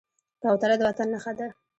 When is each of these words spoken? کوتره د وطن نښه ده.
کوتره 0.41 0.75
د 0.79 0.81
وطن 0.89 1.07
نښه 1.13 1.31
ده. 1.37 1.47